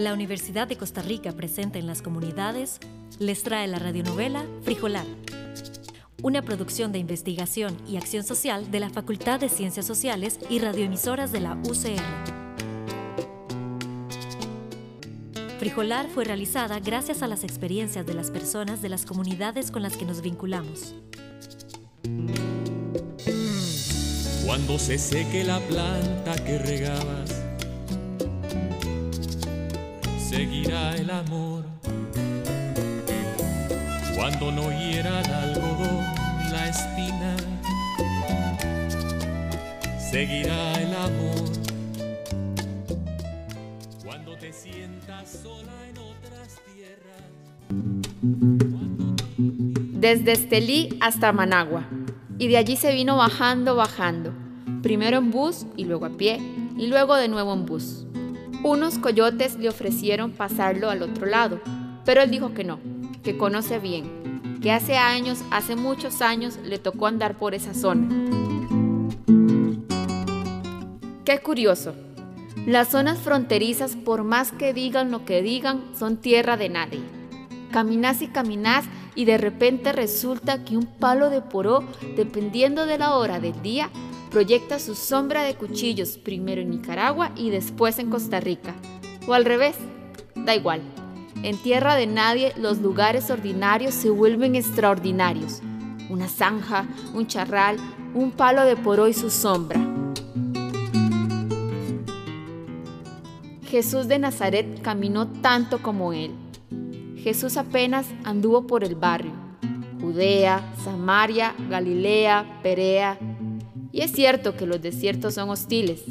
La 0.00 0.14
Universidad 0.14 0.66
de 0.66 0.78
Costa 0.78 1.02
Rica 1.02 1.32
presenta 1.32 1.78
en 1.78 1.86
las 1.86 2.00
comunidades 2.00 2.80
les 3.18 3.42
trae 3.42 3.68
la 3.68 3.78
radionovela 3.78 4.46
Frijolar, 4.62 5.04
una 6.22 6.40
producción 6.40 6.90
de 6.90 6.98
investigación 6.98 7.76
y 7.86 7.98
acción 7.98 8.24
social 8.24 8.70
de 8.70 8.80
la 8.80 8.88
Facultad 8.88 9.40
de 9.40 9.50
Ciencias 9.50 9.84
Sociales 9.84 10.38
y 10.48 10.58
radioemisoras 10.58 11.32
de 11.32 11.40
la 11.40 11.52
UCR. 11.68 12.00
Frijolar 15.58 16.08
fue 16.08 16.24
realizada 16.24 16.80
gracias 16.80 17.22
a 17.22 17.26
las 17.26 17.44
experiencias 17.44 18.06
de 18.06 18.14
las 18.14 18.30
personas 18.30 18.80
de 18.80 18.88
las 18.88 19.04
comunidades 19.04 19.70
con 19.70 19.82
las 19.82 19.98
que 19.98 20.06
nos 20.06 20.22
vinculamos. 20.22 20.94
Cuando 24.46 24.78
se 24.78 24.96
seque 24.96 25.44
la 25.44 25.60
planta 25.60 26.42
que 26.42 26.58
regabas, 26.58 27.19
seguirá 30.30 30.94
el 30.94 31.10
amor. 31.10 31.64
Cuando 34.14 34.52
no 34.52 34.70
hiera 34.70 35.22
el 35.22 35.34
algodón 35.34 36.04
la 36.52 36.68
espina, 36.68 37.36
seguirá 39.98 40.74
el 40.74 40.94
amor. 40.94 41.50
Cuando 44.04 44.36
te 44.36 44.52
sientas 44.52 45.40
sola 45.42 45.72
en 45.88 45.98
otras 45.98 46.60
tierras. 46.72 47.24
Desde 49.98 50.30
Estelí 50.30 50.96
hasta 51.00 51.32
Managua. 51.32 51.88
Y 52.38 52.46
de 52.46 52.56
allí 52.56 52.76
se 52.76 52.92
vino 52.92 53.16
bajando, 53.16 53.74
bajando. 53.74 54.32
Primero 54.80 55.18
en 55.18 55.32
bus 55.32 55.66
y 55.76 55.86
luego 55.86 56.06
a 56.06 56.10
pie. 56.10 56.38
Y 56.78 56.86
luego 56.86 57.16
de 57.16 57.26
nuevo 57.26 57.52
en 57.52 57.66
bus. 57.66 58.06
Unos 58.62 58.98
coyotes 58.98 59.58
le 59.58 59.70
ofrecieron 59.70 60.32
pasarlo 60.32 60.90
al 60.90 61.02
otro 61.02 61.24
lado, 61.24 61.60
pero 62.04 62.20
él 62.20 62.30
dijo 62.30 62.52
que 62.52 62.62
no, 62.62 62.78
que 63.22 63.38
conoce 63.38 63.78
bien, 63.78 64.58
que 64.60 64.70
hace 64.70 64.98
años, 64.98 65.42
hace 65.50 65.76
muchos 65.76 66.20
años, 66.20 66.58
le 66.62 66.78
tocó 66.78 67.06
andar 67.06 67.38
por 67.38 67.54
esa 67.54 67.72
zona. 67.72 68.08
Qué 71.24 71.38
curioso. 71.38 71.94
Las 72.66 72.88
zonas 72.88 73.18
fronterizas, 73.18 73.96
por 73.96 74.24
más 74.24 74.52
que 74.52 74.74
digan 74.74 75.10
lo 75.10 75.24
que 75.24 75.40
digan, 75.40 75.80
son 75.98 76.18
tierra 76.18 76.58
de 76.58 76.68
nadie. 76.68 77.00
Caminás 77.70 78.20
y 78.20 78.26
caminás 78.26 78.84
y 79.14 79.24
de 79.24 79.38
repente 79.38 79.92
resulta 79.92 80.64
que 80.64 80.76
un 80.76 80.84
palo 80.84 81.30
de 81.30 81.40
poró, 81.40 81.82
dependiendo 82.14 82.84
de 82.84 82.98
la 82.98 83.14
hora 83.14 83.40
del 83.40 83.62
día, 83.62 83.88
proyecta 84.30 84.78
su 84.78 84.94
sombra 84.94 85.42
de 85.42 85.54
cuchillos 85.54 86.16
primero 86.16 86.60
en 86.60 86.70
Nicaragua 86.70 87.32
y 87.36 87.50
después 87.50 87.98
en 87.98 88.10
Costa 88.10 88.40
Rica. 88.40 88.74
O 89.26 89.34
al 89.34 89.44
revés, 89.44 89.76
da 90.34 90.54
igual. 90.54 90.80
En 91.42 91.56
tierra 91.56 91.96
de 91.96 92.06
nadie 92.06 92.52
los 92.56 92.78
lugares 92.78 93.30
ordinarios 93.30 93.94
se 93.94 94.10
vuelven 94.10 94.54
extraordinarios. 94.54 95.60
Una 96.08 96.28
zanja, 96.28 96.86
un 97.14 97.26
charral, 97.26 97.76
un 98.14 98.30
palo 98.30 98.64
de 98.64 98.76
poró 98.76 99.08
y 99.08 99.14
su 99.14 99.30
sombra. 99.30 99.80
Jesús 103.70 104.08
de 104.08 104.18
Nazaret 104.18 104.82
caminó 104.82 105.28
tanto 105.28 105.80
como 105.80 106.12
él. 106.12 106.32
Jesús 107.16 107.56
apenas 107.56 108.06
anduvo 108.24 108.66
por 108.66 108.82
el 108.82 108.96
barrio. 108.96 109.32
Judea, 110.00 110.60
Samaria, 110.82 111.54
Galilea, 111.68 112.60
Perea, 112.62 113.18
y 113.92 114.02
es 114.02 114.12
cierto 114.12 114.56
que 114.56 114.66
los 114.66 114.80
desiertos 114.80 115.34
son 115.34 115.50
hostiles, 115.50 116.02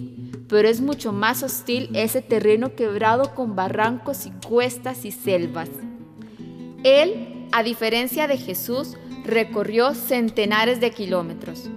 pero 0.48 0.68
es 0.68 0.82
mucho 0.82 1.14
más 1.14 1.44
hostil 1.44 1.90
ese 1.94 2.22
terreno 2.22 2.76
quebrado 2.76 3.34
con 3.36 3.56
barrancos 3.56 4.26
y 4.26 4.32
cuestas 4.32 5.06
y 5.06 5.12
selvas. 5.12 5.70
Él, 6.84 7.48
a 7.52 7.64
diferencia 7.64 8.28
de 8.28 8.38
Jesús, 8.38 8.98
recorrió 9.24 9.94
centenares 9.94 10.80
de 10.80 10.92
kilómetros. 10.92 11.70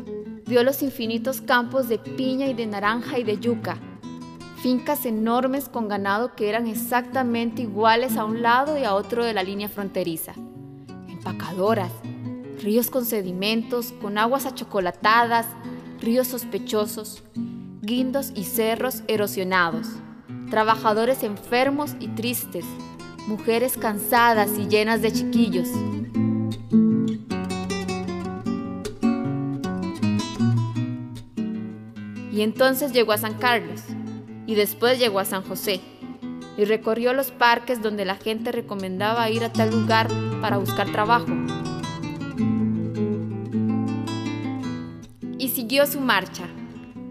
Vio 0.47 0.65
los 0.65 0.83
infinitos 0.83 1.41
campos 1.41 1.89
de 1.89 1.99
piña 1.99 2.47
y 2.47 2.55
de 2.55 2.67
naranja 2.67 3.19
y 3.19 3.25
de 3.25 3.39
yuca, 3.39 3.79
fincas 4.63 5.07
enormes 5.07 5.69
con 5.69 5.89
ganado 5.89 6.35
que 6.35 6.49
eran 6.49 6.67
exactamente 6.67 7.63
iguales 7.63 8.17
a 8.17 8.25
un 8.25 8.43
lado 8.43 8.79
y 8.79 8.85
a 8.85 8.95
otro 8.95 9.25
de 9.25 9.35
la 9.35 9.43
línea 9.43 9.69
fronteriza, 9.69 10.35
empacadoras, 11.09 11.91
ríos 12.63 12.91
con 12.91 13.05
sedimentos, 13.05 13.93
con 14.01 14.19
aguas 14.19 14.47
achocolatadas, 14.47 15.47
ríos 16.03 16.27
sospechosos, 16.27 17.23
guindos 17.81 18.33
y 18.35 18.43
cerros 18.45 19.05
erosionados, 19.07 19.87
trabajadores 20.51 21.23
enfermos 21.23 21.95
y 22.01 22.09
tristes, 22.09 22.65
mujeres 23.29 23.77
cansadas 23.77 24.59
y 24.59 24.67
llenas 24.67 25.01
de 25.01 25.13
chiquillos. 25.13 25.69
Y 32.33 32.41
entonces 32.41 32.93
llegó 32.93 33.13
a 33.13 33.19
San 33.19 33.35
Carlos, 33.35 33.83
y 34.47 34.57
después 34.57 34.99
llegó 34.99 35.21
a 35.21 35.25
San 35.25 35.45
José, 35.45 35.81
y 36.59 36.65
recorrió 36.65 37.13
los 37.13 37.31
parques 37.31 37.81
donde 37.81 38.05
la 38.05 38.17
gente 38.17 38.51
recomendaba 38.51 39.31
ir 39.31 39.45
a 39.45 39.53
tal 39.53 39.71
lugar 39.71 40.09
para 40.41 40.59
buscar 40.59 40.91
trabajo. 40.91 41.29
Siguió 45.73 45.87
su 45.87 46.01
marcha 46.01 46.43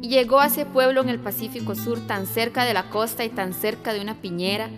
y 0.04 0.10
llegó 0.10 0.40
a 0.40 0.46
ese 0.46 0.68
pueblo 0.68 1.02
en 1.02 1.10
el 1.10 1.18
Pacífico 1.18 1.74
Sur 1.74 2.00
tan 2.06 2.28
cerca 2.28 2.64
de 2.64 2.76
la 2.76 2.92
costa 2.92 3.24
y 3.24 3.30
tan 3.30 3.56
cerca 3.56 3.92
de 3.92 4.02
una 4.02 4.22
piñera 4.22 4.70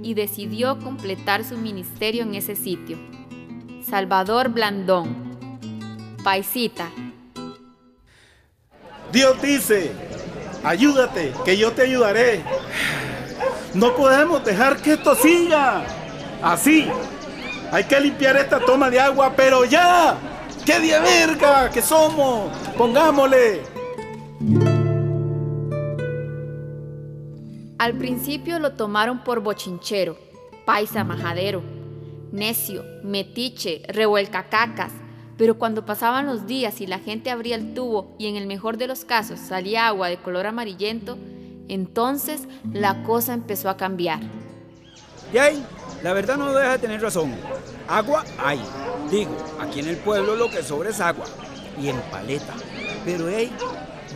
y 0.00 0.14
decidió 0.14 0.78
completar 0.78 1.42
su 1.42 1.58
ministerio 1.58 2.22
en 2.22 2.36
ese 2.36 2.54
sitio. 2.54 2.98
Salvador 3.84 4.50
Blandón, 4.50 5.58
paisita. 6.22 6.88
Dios 9.10 9.42
dice, 9.42 9.90
ayúdate, 10.62 11.32
que 11.44 11.56
yo 11.56 11.72
te 11.72 11.82
ayudaré. 11.82 12.44
No 13.74 13.96
podemos 13.96 14.44
dejar 14.44 14.76
que 14.80 14.92
esto 14.92 15.16
siga 15.16 15.84
así. 16.44 16.88
Hay 17.72 17.82
que 17.82 17.98
limpiar 17.98 18.36
esta 18.36 18.60
toma 18.60 18.88
de 18.88 19.00
agua, 19.00 19.32
pero 19.34 19.64
ya. 19.64 20.16
¡Qué 20.64 20.78
día 20.78 21.00
verga 21.00 21.68
que 21.70 21.82
somos! 21.82 22.52
¡Pongámosle! 22.82 23.62
Al 27.78 27.96
principio 27.96 28.58
lo 28.58 28.72
tomaron 28.72 29.22
por 29.22 29.38
bochinchero, 29.38 30.18
paisa 30.66 31.04
majadero, 31.04 31.62
necio, 32.32 32.84
metiche, 33.04 33.82
revuelcacacas, 33.86 34.90
pero 35.38 35.58
cuando 35.58 35.86
pasaban 35.86 36.26
los 36.26 36.48
días 36.48 36.80
y 36.80 36.88
la 36.88 36.98
gente 36.98 37.30
abría 37.30 37.54
el 37.54 37.72
tubo 37.72 38.16
y 38.18 38.26
en 38.26 38.34
el 38.34 38.48
mejor 38.48 38.78
de 38.78 38.88
los 38.88 39.04
casos 39.04 39.38
salía 39.38 39.86
agua 39.86 40.08
de 40.08 40.16
color 40.16 40.48
amarillento, 40.48 41.16
entonces 41.68 42.48
la 42.72 43.04
cosa 43.04 43.32
empezó 43.32 43.70
a 43.70 43.76
cambiar. 43.76 44.18
Y 45.32 45.38
ahí, 45.38 45.64
la 46.02 46.12
verdad 46.14 46.36
no 46.36 46.52
deja 46.52 46.72
de 46.72 46.78
tener 46.80 47.00
razón. 47.00 47.32
Agua 47.86 48.24
hay. 48.44 48.60
Digo, 49.08 49.36
aquí 49.60 49.78
en 49.78 49.86
el 49.86 49.98
pueblo 49.98 50.34
lo 50.34 50.50
que 50.50 50.64
sobra 50.64 50.90
es 50.90 51.00
agua 51.00 51.26
y 51.80 51.88
en 51.88 52.00
paleta. 52.10 52.54
Pero 53.04 53.28
hey, 53.28 53.52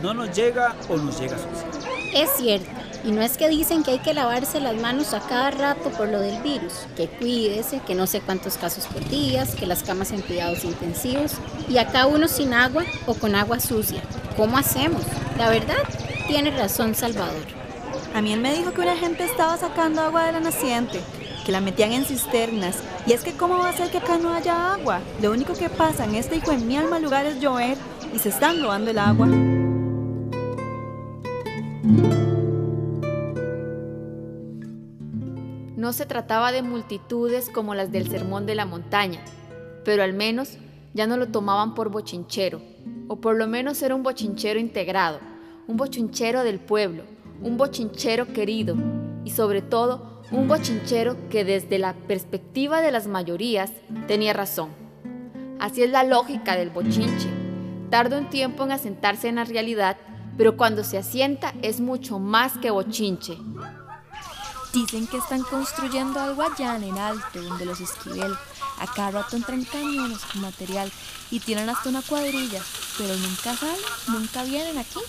no 0.01 0.13
nos 0.13 0.35
llega 0.35 0.75
o 0.89 0.97
nos 0.97 1.19
llega 1.19 1.37
sucia. 1.37 1.89
Es 2.13 2.29
cierto. 2.37 2.69
Y 3.03 3.11
no 3.11 3.21
es 3.21 3.37
que 3.37 3.47
dicen 3.47 3.83
que 3.83 3.91
hay 3.91 3.99
que 3.99 4.13
lavarse 4.13 4.59
las 4.59 4.75
manos 4.75 5.13
a 5.13 5.19
cada 5.19 5.51
rato 5.51 5.91
por 5.91 6.09
lo 6.09 6.19
del 6.19 6.41
virus, 6.41 6.73
que 6.95 7.07
cuídese, 7.07 7.79
que 7.85 7.95
no 7.95 8.07
sé 8.07 8.21
cuántos 8.21 8.57
casos 8.57 8.85
por 8.87 9.07
días, 9.07 9.55
que 9.55 9.65
las 9.65 9.83
camas 9.83 10.11
en 10.11 10.21
cuidados 10.21 10.63
intensivos 10.63 11.33
y 11.69 11.77
acá 11.77 12.05
uno 12.05 12.27
sin 12.27 12.53
agua 12.53 12.83
o 13.05 13.13
con 13.13 13.35
agua 13.35 13.59
sucia. 13.59 14.01
¿Cómo 14.35 14.57
hacemos? 14.57 15.03
La 15.37 15.49
verdad, 15.49 15.77
tiene 16.27 16.51
razón 16.51 16.95
Salvador. 16.95 17.45
A 18.13 18.21
mí 18.21 18.33
él 18.33 18.41
me 18.41 18.53
dijo 18.53 18.73
que 18.73 18.81
una 18.81 18.97
gente 18.97 19.23
estaba 19.23 19.57
sacando 19.57 20.01
agua 20.01 20.25
de 20.25 20.33
la 20.33 20.39
naciente, 20.39 20.99
que 21.45 21.51
la 21.51 21.61
metían 21.61 21.93
en 21.93 22.03
cisternas. 22.03 22.77
Y 23.07 23.13
es 23.13 23.23
que 23.23 23.31
¿cómo 23.31 23.59
va 23.59 23.69
a 23.69 23.73
ser 23.73 23.89
que 23.89 23.99
acá 23.99 24.17
no 24.17 24.33
haya 24.33 24.73
agua? 24.73 24.99
Lo 25.21 25.31
único 25.31 25.53
que 25.53 25.69
pasa 25.69 26.03
en 26.03 26.15
este 26.15 26.35
hijo 26.35 26.51
de 26.51 26.57
mi 26.57 26.75
alma 26.75 26.99
lugar 26.99 27.25
es 27.25 27.39
llover 27.39 27.77
y 28.13 28.19
se 28.19 28.27
están 28.27 28.61
robando 28.61 28.91
el 28.91 28.99
agua. 28.99 29.27
No 35.77 35.93
se 35.93 36.05
trataba 36.05 36.51
de 36.51 36.63
multitudes 36.63 37.49
como 37.49 37.75
las 37.75 37.93
del 37.93 38.09
Sermón 38.09 38.45
de 38.45 38.55
la 38.55 38.65
Montaña, 38.65 39.21
pero 39.85 40.03
al 40.03 40.11
menos 40.11 40.57
ya 40.93 41.07
no 41.07 41.15
lo 41.15 41.29
tomaban 41.29 41.75
por 41.75 41.87
bochinchero, 41.87 42.61
o 43.07 43.21
por 43.21 43.37
lo 43.37 43.47
menos 43.47 43.81
era 43.81 43.95
un 43.95 44.03
bochinchero 44.03 44.59
integrado, 44.59 45.19
un 45.65 45.77
bochinchero 45.77 46.43
del 46.43 46.59
pueblo, 46.59 47.03
un 47.41 47.55
bochinchero 47.55 48.33
querido 48.33 48.75
y 49.23 49.29
sobre 49.29 49.61
todo 49.61 50.16
un 50.31 50.47
bochinchero 50.47 51.29
que 51.29 51.45
desde 51.45 51.77
la 51.79 51.93
perspectiva 51.93 52.81
de 52.81 52.91
las 52.91 53.07
mayorías 53.07 53.71
tenía 54.07 54.33
razón. 54.33 54.69
Así 55.59 55.83
es 55.83 55.89
la 55.89 56.03
lógica 56.03 56.55
del 56.55 56.69
bochinche. 56.69 57.29
Tarda 57.89 58.17
un 58.19 58.29
tiempo 58.29 58.65
en 58.65 58.73
asentarse 58.73 59.29
en 59.29 59.35
la 59.35 59.45
realidad, 59.45 59.97
pero 60.37 60.57
cuando 60.57 60.83
se 60.83 60.97
asienta 60.97 61.53
es 61.61 61.79
mucho 61.79 62.19
más 62.19 62.57
que 62.57 62.71
bochinche. 62.71 63.37
Dicen 64.73 65.07
que 65.07 65.17
están 65.17 65.41
construyendo 65.43 66.19
algo 66.19 66.43
allá 66.43 66.75
en 66.75 66.83
el 66.83 66.97
alto, 66.97 67.41
donde 67.41 67.65
los 67.65 67.79
Esquivel. 67.79 68.33
A 68.79 68.85
cada 68.93 69.11
rato 69.11 69.37
entran 69.37 69.63
camiones 69.63 70.19
con 70.25 70.41
material 70.41 70.91
y 71.31 71.39
tienen 71.39 71.69
hasta 71.69 71.89
una 71.89 72.03
cuadrilla, 72.03 72.61
pero 72.97 73.15
nunca 73.15 73.55
salen, 73.55 73.75
nunca 74.09 74.43
vienen 74.43 74.77
aquí. 74.77 74.99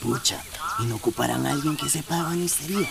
Pucha, 0.00 0.42
y 0.80 0.86
no 0.86 0.96
ocuparán 0.96 1.46
a 1.46 1.52
alguien 1.52 1.76
que 1.76 1.88
sepa 1.88 2.16
de 2.16 2.22
banistería. 2.22 2.88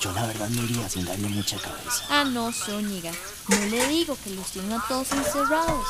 Yo 0.00 0.12
la 0.12 0.26
verdad 0.26 0.48
no 0.48 0.62
iría 0.62 0.88
sin 0.88 1.04
darle 1.04 1.28
mucha 1.28 1.58
cabeza. 1.58 2.04
Ah, 2.08 2.24
no, 2.24 2.52
Zúñiga. 2.52 3.12
No 3.48 3.56
le 3.66 3.86
digo 3.88 4.16
que 4.24 4.30
los 4.30 4.46
tienen 4.46 4.72
a 4.72 4.88
todos 4.88 5.12
encerrados. 5.12 5.86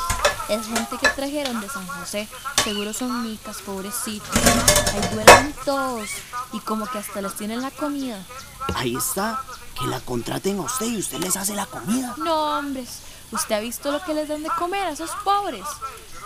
Es 0.49 0.65
gente 0.67 0.97
que 0.99 1.07
trajeron 1.07 1.61
de 1.61 1.69
San 1.69 1.87
José. 1.87 2.27
Seguro 2.61 2.91
son 2.91 3.23
micas, 3.23 3.61
pobrecitos. 3.61 4.29
Ahí 4.35 5.13
duermen 5.13 5.55
todos. 5.63 6.09
Y 6.51 6.59
como 6.59 6.87
que 6.87 6.97
hasta 6.97 7.21
les 7.21 7.35
tienen 7.37 7.61
la 7.61 7.71
comida. 7.71 8.21
Ahí 8.75 8.97
está, 8.97 9.41
que 9.79 9.87
la 9.87 10.01
contraten 10.01 10.59
a 10.59 10.63
usted 10.63 10.87
y 10.87 10.97
usted 10.97 11.19
les 11.19 11.37
hace 11.37 11.55
la 11.55 11.65
comida. 11.65 12.13
No, 12.17 12.57
hombres. 12.57 12.99
¿Usted 13.31 13.55
ha 13.55 13.59
visto 13.61 13.93
lo 13.93 14.03
que 14.03 14.13
les 14.13 14.27
dan 14.27 14.43
de 14.43 14.49
comer 14.49 14.87
a 14.87 14.91
esos 14.91 15.11
pobres? 15.23 15.63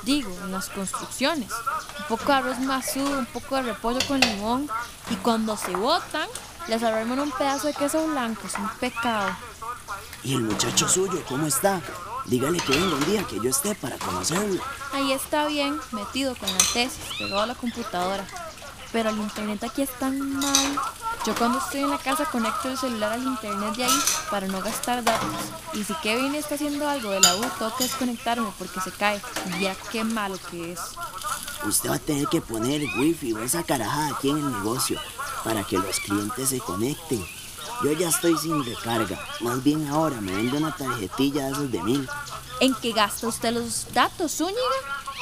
Digo, 0.02 0.36
en 0.44 0.52
las 0.52 0.70
construcciones. 0.70 1.52
Un 2.00 2.06
poco 2.08 2.26
de 2.26 2.34
arroz 2.34 2.60
masudo, 2.60 3.20
un 3.20 3.28
poco 3.28 3.58
de 3.58 3.62
repollo 3.62 4.00
con 4.08 4.20
limón. 4.20 4.68
Y 5.12 5.16
cuando 5.18 5.56
se 5.56 5.76
botan, 5.76 6.28
les 6.68 6.84
arman 6.84 7.20
un 7.20 7.32
pedazo 7.32 7.68
de 7.68 7.74
queso 7.74 8.06
blanco. 8.08 8.48
Es 8.48 8.56
un 8.56 8.70
pecado. 8.80 9.30
¿Y 10.24 10.34
el 10.34 10.42
muchacho 10.42 10.88
suyo 10.88 11.24
cómo 11.28 11.46
está? 11.46 11.82
Dígale 12.26 12.60
que 12.60 12.74
venga 12.74 12.96
un 12.96 13.06
día 13.06 13.24
que 13.24 13.40
yo 13.40 13.50
esté 13.50 13.76
para 13.76 13.98
conocerlo. 13.98 14.62
Ahí 14.92 15.12
está 15.12 15.46
bien, 15.46 15.80
metido 15.92 16.36
con 16.36 16.52
la 16.52 16.58
tesis, 16.74 17.00
pegado 17.20 17.42
a 17.42 17.48
la 17.48 17.56
computadora. 17.56 18.26
Pero 18.92 19.10
el 19.10 19.18
internet 19.18 19.64
aquí 19.64 19.84
es 19.84 19.92
tan 20.00 20.38
mal. 20.38 20.80
Yo 21.26 21.36
cuando 21.36 21.60
estoy 21.60 21.82
en 21.82 21.90
la 21.90 21.98
casa 21.98 22.26
conecto 22.26 22.70
el 22.70 22.78
celular 22.78 23.14
al 23.14 23.24
internet 23.24 23.76
de 23.76 23.86
ahí 23.86 24.00
para 24.32 24.48
no 24.48 24.62
gastar 24.62 25.04
datos. 25.04 25.30
Y 25.74 25.84
si 25.84 25.94
Kevin 25.96 26.34
está 26.34 26.56
haciendo 26.56 26.88
algo 26.90 27.12
de 27.12 27.20
la 27.20 27.36
U, 27.36 27.42
tengo 27.60 27.76
que 27.78 27.84
desconectarme 27.84 28.48
porque 28.58 28.80
se 28.82 28.92
cae. 28.92 29.22
Ya 29.60 29.76
qué 29.92 30.04
malo 30.04 30.38
que 30.50 30.74
es. 30.74 30.80
Usted 31.68 31.90
va 31.90 31.96
a 31.96 32.00
tener 32.00 32.28
que 32.28 32.42
poner 32.42 32.82
wifi 32.98 33.34
o 33.34 33.44
esa 33.44 33.64
carajada 33.64 34.16
aquí 34.16 34.30
en 34.30 34.38
el 34.38 34.52
negocio 34.52 35.00
para 35.46 35.64
que 35.64 35.78
los 35.78 36.00
clientes 36.00 36.50
se 36.50 36.60
conecten. 36.60 37.24
Yo 37.84 37.92
ya 37.92 38.10
estoy 38.10 38.36
sin 38.36 38.66
recarga. 38.66 39.18
Más 39.42 39.64
bien 39.64 39.88
ahora 39.88 40.20
me 40.20 40.32
vende 40.32 40.58
una 40.58 40.76
tarjetilla 40.76 41.46
de 41.46 41.52
esos 41.52 41.72
de 41.72 41.84
mil. 41.84 42.10
¿En 42.60 42.74
qué 42.76 42.92
gasta 42.92 43.28
usted 43.28 43.54
los 43.54 43.94
datos, 43.94 44.32
Zúñiga? 44.32 44.60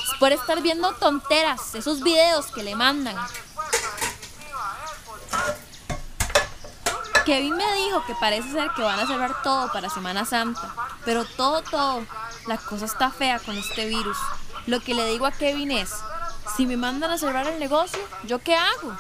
Es 0.02 0.20
por 0.20 0.32
estar 0.32 0.62
viendo 0.62 0.94
tonteras, 0.94 1.76
esos 1.76 2.02
videos 2.02 2.46
que 2.48 2.64
le 2.64 2.74
mandan. 2.74 3.18
Kevin 7.26 7.56
me 7.56 7.74
dijo 7.74 8.06
que 8.06 8.16
parece 8.16 8.52
ser 8.52 8.70
que 8.76 8.82
van 8.82 9.00
a 9.00 9.08
cerrar 9.08 9.42
todo 9.44 9.72
para 9.74 9.90
Semana 9.90 10.26
Santa. 10.26 10.74
Pero 11.04 11.26
todo, 11.26 11.62
todo. 11.64 12.06
La 12.48 12.58
cosa 12.58 12.86
está 12.86 13.12
fea 13.12 13.40
con 13.40 13.58
este 13.58 13.88
virus. 13.88 14.18
Lo 14.68 14.80
que 14.80 14.94
le 14.94 15.06
digo 15.08 15.26
a 15.26 15.32
Kevin 15.32 15.72
es, 15.72 15.92
si 16.56 16.66
me 16.66 16.78
mandan 16.78 17.12
a 17.12 17.18
cerrar 17.18 17.46
el 17.48 17.60
negocio, 17.60 18.00
¿yo 18.24 18.40
qué 18.40 18.56
hago? 18.56 18.96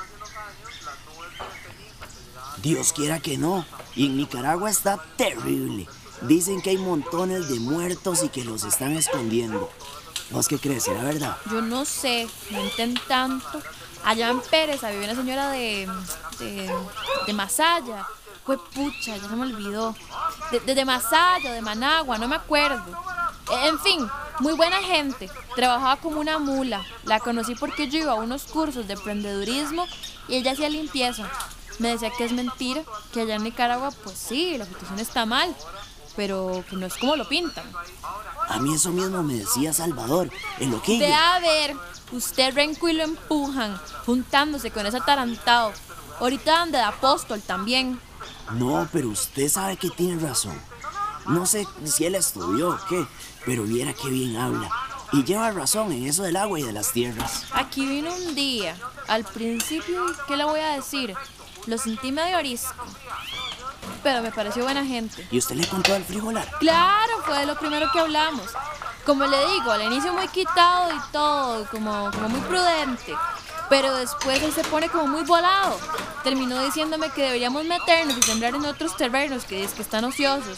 Dios 2.63 2.93
quiera 2.93 3.19
que 3.19 3.37
no. 3.37 3.65
Y 3.93 4.07
en 4.07 4.17
Nicaragua 4.17 4.71
está 4.71 4.97
terrible. 5.17 5.85
Dicen 6.21 6.61
que 6.61 6.71
hay 6.71 6.77
montones 6.77 7.49
de 7.49 7.59
muertos 7.59 8.23
y 8.23 8.29
que 8.29 8.45
los 8.45 8.63
están 8.63 8.93
escondiendo. 8.93 9.69
¿Vos 10.31 10.47
qué 10.47 10.57
crees? 10.57 10.83
¿Será 10.85 11.03
verdad? 11.03 11.37
Yo 11.51 11.61
no 11.61 11.83
sé, 11.83 12.27
mienten 12.49 12.95
tanto. 13.07 13.61
Allá 14.05 14.29
en 14.29 14.39
Pérez 14.39 14.83
había 14.83 15.03
una 15.03 15.15
señora 15.15 15.49
de. 15.51 15.87
de. 16.39 17.33
Masaya. 17.33 18.07
Fue 18.45 18.57
pucha, 18.57 19.15
ya 19.17 19.29
se 19.29 19.35
me 19.35 19.43
olvidó. 19.43 19.95
De, 20.51 20.59
de 20.73 20.85
Masaya, 20.85 21.51
de 21.51 21.61
Managua, 21.61 22.17
no 22.17 22.27
me 22.27 22.35
acuerdo. 22.35 22.83
En 23.63 23.79
fin, 23.79 24.07
muy 24.39 24.53
buena 24.53 24.77
gente. 24.81 25.29
Trabajaba 25.55 25.97
como 25.97 26.19
una 26.19 26.39
mula. 26.39 26.85
La 27.03 27.19
conocí 27.19 27.55
porque 27.55 27.89
yo 27.89 27.99
iba 27.99 28.13
a 28.13 28.15
unos 28.15 28.43
cursos 28.45 28.87
de 28.87 28.93
emprendedurismo 28.93 29.85
y 30.27 30.35
ella 30.35 30.53
hacía 30.53 30.69
limpieza. 30.69 31.29
Me 31.79 31.89
decía 31.89 32.11
que 32.15 32.25
es 32.25 32.31
mentira, 32.31 32.83
que 33.11 33.21
allá 33.21 33.35
en 33.35 33.43
Nicaragua, 33.43 33.91
pues 34.03 34.17
sí, 34.17 34.57
la 34.57 34.65
situación 34.65 34.99
está 34.99 35.25
mal, 35.25 35.55
pero 36.15 36.63
que 36.69 36.75
no 36.75 36.85
es 36.85 36.95
como 36.97 37.15
lo 37.15 37.27
pintan. 37.27 37.65
A 38.47 38.59
mí 38.59 38.75
eso 38.75 38.89
mismo 38.91 39.23
me 39.23 39.35
decía 39.35 39.73
Salvador, 39.73 40.29
en 40.59 40.71
lo 40.71 40.81
que... 40.81 40.99
Ve 40.99 41.13
a 41.13 41.39
ver, 41.39 41.75
usted 42.11 42.53
renco 42.53 42.89
y 42.89 42.93
lo 42.93 43.03
empujan, 43.03 43.79
juntándose 44.05 44.71
con 44.71 44.85
ese 44.85 44.97
atarantado. 44.97 45.71
Ahorita 46.19 46.61
anda 46.61 46.79
de 46.79 46.85
apóstol 46.85 47.41
también. 47.41 47.99
No, 48.51 48.87
pero 48.91 49.09
usted 49.09 49.49
sabe 49.49 49.77
que 49.77 49.89
tiene 49.89 50.21
razón. 50.21 50.59
No 51.25 51.45
sé 51.45 51.67
si 51.85 52.05
él 52.05 52.15
estudió 52.15 52.69
o 52.69 52.79
qué, 52.87 53.07
pero 53.45 53.63
viera 53.63 53.93
qué 53.93 54.09
bien 54.09 54.35
habla. 54.35 54.69
Y 55.13 55.23
lleva 55.23 55.51
razón 55.51 55.91
en 55.91 56.05
eso 56.05 56.23
del 56.23 56.35
agua 56.35 56.59
y 56.59 56.63
de 56.63 56.73
las 56.73 56.91
tierras. 56.91 57.45
Aquí 57.53 57.85
vino 57.85 58.13
un 58.13 58.35
día. 58.35 58.75
Al 59.07 59.23
principio, 59.23 60.05
¿qué 60.27 60.35
le 60.35 60.43
voy 60.43 60.59
a 60.59 60.73
decir? 60.73 61.15
Lo 61.67 61.77
sentí 61.77 62.11
medio 62.11 62.37
orisco. 62.37 62.85
Pero 64.01 64.21
me 64.21 64.31
pareció 64.31 64.63
buena 64.63 64.85
gente. 64.85 65.25
¿Y 65.31 65.37
usted 65.37 65.55
le 65.55 65.67
contó 65.67 65.93
al 65.93 66.03
frijolar? 66.03 66.49
Claro, 66.59 67.21
fue 67.25 67.39
de 67.39 67.45
lo 67.45 67.57
primero 67.57 67.89
que 67.91 67.99
hablamos. 67.99 68.49
Como 69.05 69.25
le 69.25 69.47
digo, 69.47 69.71
al 69.71 69.81
inicio 69.83 70.13
muy 70.13 70.27
quitado 70.27 70.91
y 70.93 70.99
todo, 71.11 71.65
como, 71.71 72.11
como 72.11 72.29
muy 72.29 72.41
prudente. 72.41 73.15
Pero 73.69 73.95
después 73.95 74.41
él 74.43 74.53
se 74.53 74.63
pone 74.65 74.89
como 74.89 75.07
muy 75.07 75.23
volado. 75.23 75.79
Terminó 76.23 76.61
diciéndome 76.63 77.09
que 77.11 77.23
deberíamos 77.23 77.63
meternos 77.65 78.17
y 78.17 78.21
sembrar 78.21 78.55
en 78.55 78.65
otros 78.65 78.95
terrenos 78.97 79.45
que 79.45 79.63
es 79.63 79.71
que 79.71 79.81
están 79.81 80.03
ociosos. 80.03 80.57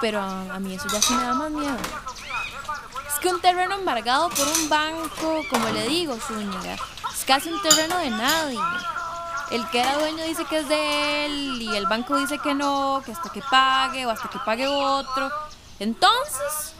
Pero 0.00 0.20
a, 0.20 0.54
a 0.54 0.58
mí 0.58 0.74
eso 0.74 0.86
ya 0.90 1.00
sí 1.02 1.12
me 1.14 1.24
da 1.24 1.34
más 1.34 1.50
miedo. 1.50 1.76
Es 3.12 3.18
que 3.20 3.28
un 3.28 3.40
terreno 3.40 3.74
embargado 3.74 4.30
por 4.30 4.46
un 4.46 4.68
banco, 4.68 5.42
como 5.50 5.68
le 5.70 5.88
digo, 5.88 6.16
Zúñiga, 6.18 6.74
es 6.74 7.24
casi 7.26 7.50
un 7.50 7.60
terreno 7.62 7.98
de 7.98 8.10
nadie. 8.10 8.58
El 9.50 9.66
que 9.70 9.80
era 9.80 9.98
dueño 9.98 10.24
dice 10.24 10.44
que 10.44 10.58
es 10.58 10.68
de 10.68 11.26
él 11.26 11.62
y 11.62 11.74
el 11.74 11.86
banco 11.86 12.16
dice 12.18 12.38
que 12.38 12.54
no, 12.54 13.02
que 13.04 13.12
hasta 13.12 13.30
que 13.30 13.42
pague 13.50 14.04
o 14.04 14.10
hasta 14.10 14.28
que 14.28 14.38
pague 14.44 14.66
otro. 14.66 15.30
Entonces, 15.78 16.74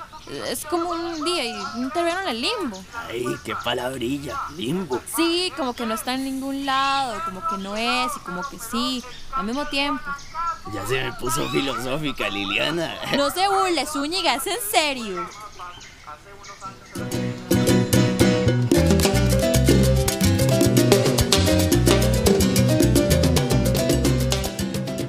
es 0.49 0.65
como 0.67 0.91
un 0.91 1.25
día 1.25 1.45
y 1.45 1.53
un 1.77 1.91
terreno 1.91 2.21
en 2.21 2.29
el 2.29 2.41
limbo. 2.43 2.83
Ay, 3.09 3.25
qué 3.45 3.55
palabrilla, 3.57 4.39
limbo. 4.57 5.01
Sí, 5.17 5.53
como 5.57 5.73
que 5.75 5.87
no 5.87 5.95
está 5.95 6.15
en 6.15 6.25
ningún 6.25 6.67
lado, 6.67 7.23
como 7.25 7.47
que 7.49 7.57
no 7.59 7.77
es 7.77 8.13
y 8.17 8.21
como 8.21 8.43
que 8.43 8.59
sí, 8.59 9.03
al 9.35 9.45
mismo 9.47 9.67
tiempo. 9.67 10.05
Ya 10.75 10.87
se 10.87 11.03
me 11.03 11.13
puso 11.15 11.49
filosófica, 11.49 12.29
Liliana. 12.29 12.95
No 13.17 13.31
se 13.31 13.49
burle, 13.49 13.87
Zúñiga, 13.87 14.35
es 14.35 14.47
en 14.47 14.59
serio. 14.71 15.27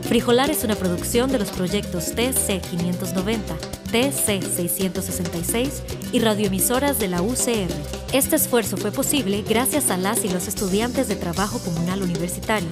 Frijolar 0.09 0.49
es 0.49 0.63
una 0.63 0.73
producción 0.73 1.31
de 1.31 1.37
los 1.37 1.51
proyectos 1.51 2.15
TC 2.15 2.61
590, 2.61 3.55
TC 3.91 4.41
666 4.41 5.83
y 6.11 6.19
radioemisoras 6.19 6.97
de 6.97 7.09
la 7.09 7.21
UCR. 7.21 7.69
Este 8.11 8.37
esfuerzo 8.37 8.75
fue 8.75 8.91
posible 8.91 9.43
gracias 9.47 9.91
a 9.91 9.97
las 9.97 10.25
y 10.25 10.29
los 10.29 10.47
estudiantes 10.47 11.09
de 11.09 11.15
Trabajo 11.15 11.59
Comunal 11.59 12.01
Universitario, 12.01 12.69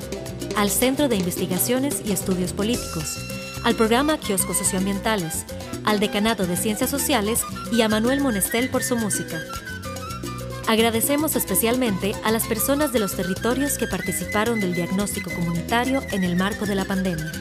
al 0.55 0.71
Centro 0.71 1.09
de 1.09 1.17
Investigaciones 1.17 2.01
y 2.03 2.11
Estudios 2.11 2.53
Políticos, 2.53 3.19
al 3.63 3.75
programa 3.75 4.17
Kioscos 4.17 4.57
Socioambientales, 4.57 5.45
al 5.85 5.99
Decanato 5.99 6.47
de 6.47 6.57
Ciencias 6.57 6.89
Sociales 6.89 7.41
y 7.71 7.83
a 7.83 7.87
Manuel 7.87 8.19
Monestel 8.19 8.71
por 8.71 8.81
su 8.81 8.97
música. 8.97 9.39
Agradecemos 10.67 11.37
especialmente 11.37 12.13
a 12.25 12.31
las 12.31 12.45
personas 12.45 12.91
de 12.91 12.99
los 12.99 13.15
territorios 13.15 13.77
que 13.77 13.87
participaron 13.87 14.59
del 14.59 14.73
diagnóstico 14.73 15.31
comunitario 15.31 16.01
en 16.11 16.25
el 16.25 16.35
marco 16.35 16.65
de 16.65 16.75
la 16.75 16.83
pandemia. 16.83 17.31